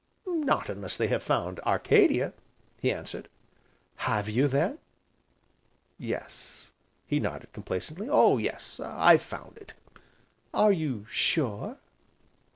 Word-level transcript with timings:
"Not 0.25 0.67
unless 0.67 0.97
they 0.97 1.09
have 1.09 1.21
found 1.21 1.59
Arcadia," 1.59 2.33
he 2.79 2.91
answered. 2.91 3.29
"Have 3.97 4.27
you 4.27 4.47
then?" 4.47 4.79
"Yes," 5.99 6.71
he 7.05 7.19
nodded 7.19 7.53
complacently, 7.53 8.09
"oh 8.09 8.39
yes, 8.39 8.79
I've 8.83 9.21
found 9.21 9.57
it." 9.59 9.73
"Are 10.55 10.71
you 10.71 11.05
sure?" 11.11 11.77